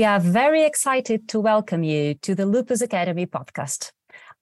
[0.00, 3.92] We are very excited to welcome you to the Lupus Academy podcast.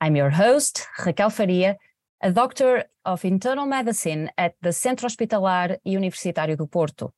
[0.00, 1.76] I'm your host, Raquel Faria,
[2.22, 7.12] a doctor of internal medicine at the Centro Hospitalar Universitário do Porto.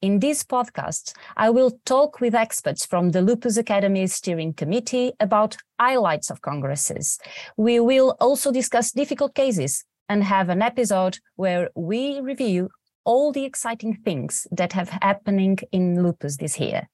[0.00, 5.56] In this podcast, I will talk with experts from the Lupus Academy Steering Committee about
[5.80, 7.18] highlights of congresses.
[7.56, 12.68] We will also discuss difficult cases and have an episode where we review
[13.04, 16.88] all the exciting things that have happening in lupus this year.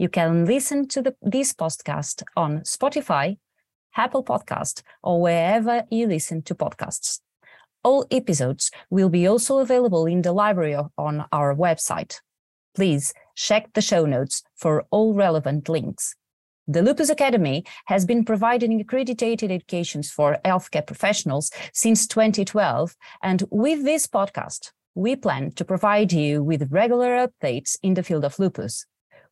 [0.00, 3.38] You can listen to the, this podcast on Spotify,
[3.96, 7.18] Apple Podcast, or wherever you listen to podcasts.
[7.82, 12.20] All episodes will be also available in the library on our website.
[12.76, 16.14] Please check the show notes for all relevant links.
[16.68, 23.84] The Lupus Academy has been providing accredited educations for healthcare professionals since 2012, and with
[23.84, 28.86] this podcast, we plan to provide you with regular updates in the field of lupus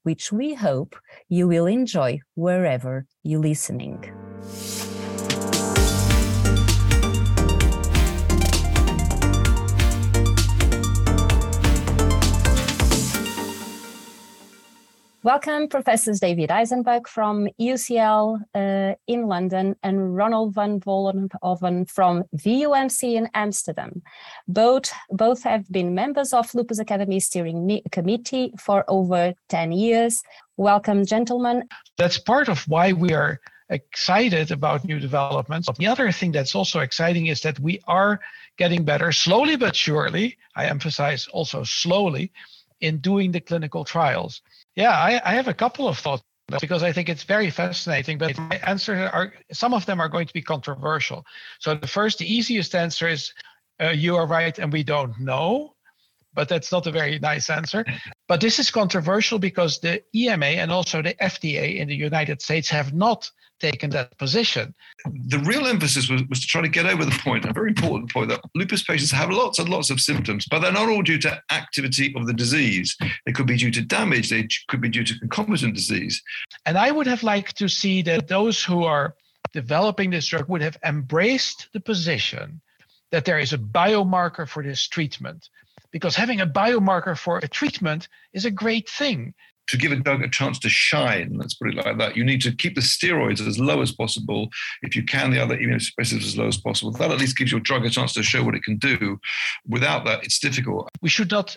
[0.06, 0.94] which we hope
[1.28, 3.98] you will enjoy wherever you're listening.
[15.26, 23.16] Welcome, Professors David Isenberg from UCL uh, in London and Ronald van Vollenhoven from VUMC
[23.16, 24.02] in Amsterdam.
[24.46, 30.22] Both, both have been members of Lupus Academy Steering Committee for over 10 years.
[30.58, 31.64] Welcome, gentlemen.
[31.98, 35.68] That's part of why we are excited about new developments.
[35.76, 38.20] The other thing that's also exciting is that we are
[38.58, 40.38] getting better, slowly but surely.
[40.54, 42.30] I emphasize also slowly
[42.80, 44.40] in doing the clinical trials.
[44.76, 46.22] Yeah, I, I have a couple of thoughts
[46.60, 48.18] because I think it's very fascinating.
[48.18, 51.24] But my answers are some of them are going to be controversial.
[51.58, 53.32] So the first, the easiest answer is
[53.82, 55.72] uh, you are right and we don't know.
[56.34, 57.84] But that's not a very nice answer.
[58.28, 62.68] But this is controversial because the EMA and also the FDA in the United States
[62.70, 64.74] have not taken that position.
[65.04, 68.12] The real emphasis was, was to try to get over the point, a very important
[68.12, 71.18] point, that lupus patients have lots and lots of symptoms, but they're not all due
[71.20, 72.96] to activity of the disease.
[73.24, 76.22] They could be due to damage, they could be due to concomitant disease.
[76.66, 79.14] And I would have liked to see that those who are
[79.52, 82.60] developing this drug would have embraced the position
[83.10, 85.48] that there is a biomarker for this treatment.
[85.96, 89.32] Because having a biomarker for a treatment is a great thing
[89.68, 92.42] to give a drug a chance to shine, let's put it like that, you need
[92.42, 94.50] to keep the steroids as low as possible.
[94.82, 96.92] If you can, the other immunosuppressives as low as possible.
[96.92, 99.18] That at least gives your drug a chance to show what it can do.
[99.66, 100.90] Without that, it's difficult.
[101.00, 101.56] We should not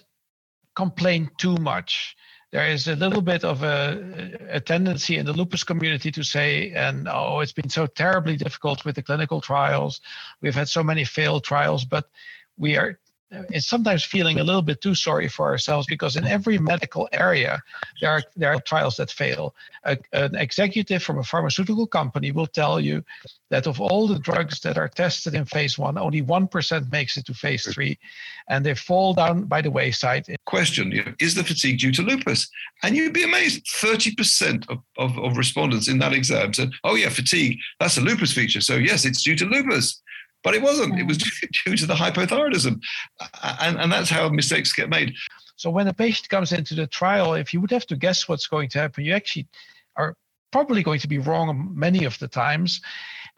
[0.74, 2.16] complain too much.
[2.54, 6.72] There is a little bit of a, a tendency in the lupus community to say,
[6.72, 10.00] and oh, it's been so terribly difficult with the clinical trials.
[10.42, 12.06] We've had so many failed trials, but
[12.58, 12.98] we are
[13.52, 17.62] is sometimes feeling a little bit too sorry for ourselves because in every medical area
[18.02, 19.56] there are there are trials that fail.
[19.86, 23.04] A, an executive from a pharmaceutical company will tell you
[23.50, 27.18] that of all the drugs that are tested in phase one, only one percent makes
[27.18, 27.98] it to phase three,
[28.48, 30.26] and they fall down by the wayside.
[30.46, 32.50] Question: Is the fatigue due to lupus?
[32.84, 36.96] And you'd be amazed: thirty percent of, of, of respondents in that exam said, "Oh
[36.96, 37.60] yeah, fatigue.
[37.80, 38.62] That's a lupus feature.
[38.62, 40.02] So yes, it's due to lupus."
[40.44, 41.00] But it wasn't.
[41.00, 41.18] It was
[41.66, 42.80] due to the hypothyroidism.
[43.62, 45.14] And, and that's how mistakes get made.
[45.56, 48.48] So when a patient comes into the trial, if you would have to guess what's
[48.48, 49.48] going to happen, you actually
[49.98, 50.16] are
[50.52, 52.82] probably going to be wrong many of the times.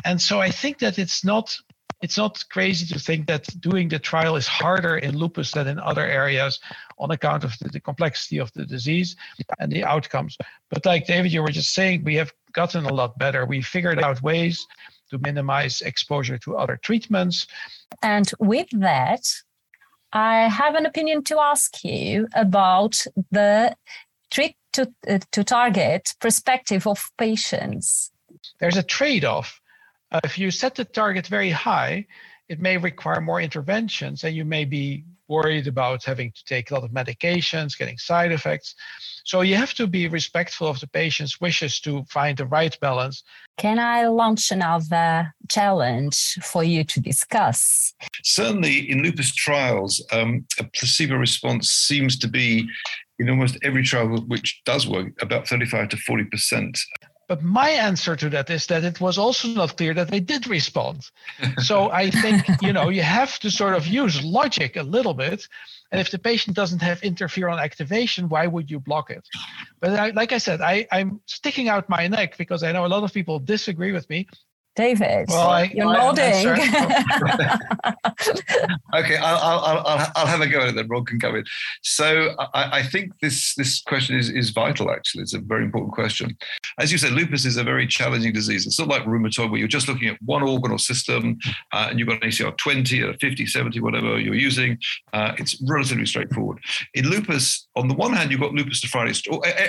[0.05, 1.57] And so I think that it's not
[2.01, 5.79] it's not crazy to think that doing the trial is harder in lupus than in
[5.79, 6.59] other areas
[6.97, 9.15] on account of the, the, complexity of the disease
[9.59, 10.35] and the outcomes.
[10.71, 13.45] But like David, you were just saying, we have gotten a lot better.
[13.45, 14.65] We figured out ways
[15.11, 17.47] to minimize exposure to other treatments.
[18.01, 19.29] And with that,
[20.13, 23.75] I have an opinion to ask you about the
[24.31, 28.11] treat to, uh, to target perspective of patients.
[28.59, 29.61] There's a trade off.
[30.11, 32.07] Uh, if you set the target very high,
[32.51, 36.73] it may require more interventions and you may be worried about having to take a
[36.73, 38.75] lot of medications, getting side effects.
[39.23, 43.23] So you have to be respectful of the patient's wishes to find the right balance.
[43.57, 47.93] Can I launch another challenge for you to discuss?
[48.21, 52.67] Certainly, in lupus trials, um, a placebo response seems to be
[53.17, 56.77] in almost every trial which does work about 35 to 40 percent.
[57.31, 60.47] But my answer to that is that it was also not clear that they did
[60.47, 61.09] respond.
[61.59, 65.47] so I think, you know, you have to sort of use logic a little bit.
[65.93, 69.25] And if the patient doesn't have interferon activation, why would you block it?
[69.79, 72.91] But I, like I said, I, I'm sticking out my neck because I know a
[72.91, 74.27] lot of people disagree with me.
[74.75, 76.47] David, well, I, you're I nodding.
[78.95, 80.87] okay, I'll, I'll, I'll, I'll, have a go at it then.
[80.87, 81.43] Rob can come in.
[81.81, 85.23] So I, I, think this, this question is, is vital, actually.
[85.23, 86.37] It's a very important question.
[86.79, 88.65] As you said, lupus is a very challenging disease.
[88.65, 91.37] It's not like rheumatoid where you're just looking at one organ or system
[91.73, 94.77] uh, and you've got an ACR 20 or 50, 70, whatever you're using.
[95.11, 96.59] Uh, it's relatively straightforward.
[96.93, 99.23] In lupus, on the one hand, you've got lupus nephritis.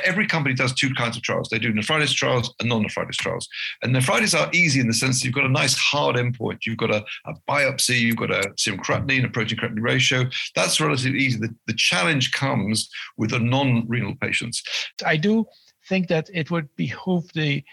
[0.04, 1.48] Every company does two kinds of trials.
[1.48, 3.48] They do nephritis trials and non-nephritis trials.
[3.82, 6.58] And nephritis are easy in the sense that you've got a nice hard endpoint.
[6.66, 10.24] You've got a, a biopsy, you've got a serum creatinine, a protein creatinine ratio.
[10.54, 11.38] That's relatively easy.
[11.38, 14.62] The, the challenge comes with the non-renal patients.
[15.04, 15.46] I do
[15.88, 17.64] think that it would behoove the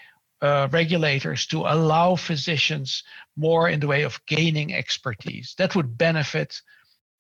[0.41, 3.03] uh, regulators to allow physicians
[3.36, 5.53] more in the way of gaining expertise.
[5.57, 6.62] That would benefit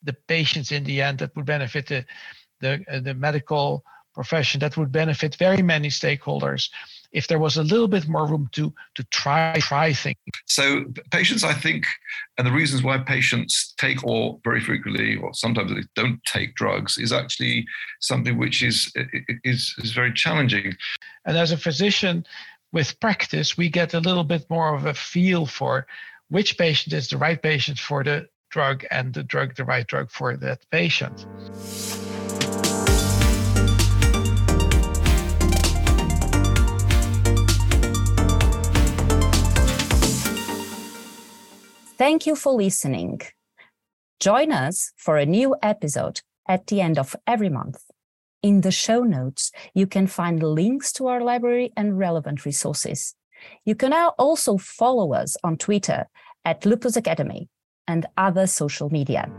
[0.01, 1.19] the patients in the end.
[1.19, 2.05] That would benefit the
[2.61, 3.83] the, uh, the medical
[4.13, 4.59] profession.
[4.59, 6.69] That would benefit very many stakeholders
[7.11, 10.17] if there was a little bit more room to to try try things.
[10.45, 11.85] So patients, I think,
[12.37, 16.97] and the reasons why patients take or very frequently or sometimes they don't take drugs
[16.97, 17.65] is actually
[17.99, 18.91] something which is
[19.43, 20.75] is is very challenging.
[21.25, 22.25] And as a physician
[22.71, 25.87] with practice, we get a little bit more of a feel for
[26.29, 30.11] which patient is the right patient for the drug and the drug the right drug
[30.11, 31.25] for that patient.
[41.99, 43.19] Thank you for listening.
[44.21, 47.83] Join us for a new episode at the end of every month.
[48.41, 53.15] In the show notes, you can find links to our library and relevant resources.
[53.65, 56.07] You can now also follow us on Twitter
[56.45, 57.49] at Lupus Academy
[57.85, 59.29] and other social media.